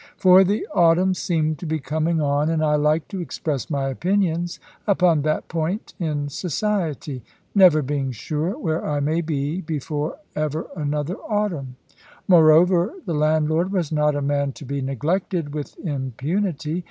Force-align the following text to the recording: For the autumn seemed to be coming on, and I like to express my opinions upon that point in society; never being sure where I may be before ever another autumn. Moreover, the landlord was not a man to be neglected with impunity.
For 0.17 0.43
the 0.43 0.67
autumn 0.73 1.13
seemed 1.13 1.59
to 1.59 1.67
be 1.67 1.77
coming 1.77 2.19
on, 2.19 2.49
and 2.49 2.65
I 2.65 2.73
like 2.73 3.07
to 3.09 3.21
express 3.21 3.69
my 3.69 3.87
opinions 3.89 4.59
upon 4.87 5.21
that 5.21 5.47
point 5.47 5.93
in 5.99 6.27
society; 6.27 7.21
never 7.53 7.83
being 7.83 8.11
sure 8.11 8.57
where 8.57 8.83
I 8.83 8.99
may 8.99 9.21
be 9.21 9.61
before 9.61 10.17
ever 10.35 10.65
another 10.75 11.17
autumn. 11.17 11.75
Moreover, 12.27 12.95
the 13.05 13.13
landlord 13.13 13.71
was 13.71 13.91
not 13.91 14.15
a 14.15 14.23
man 14.23 14.53
to 14.53 14.65
be 14.65 14.81
neglected 14.81 15.53
with 15.53 15.77
impunity. 15.77 16.79